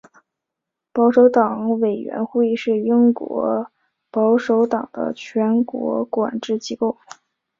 [0.91, 3.67] 保守党委员会是英国
[4.09, 6.97] 保守党的全国管制机构。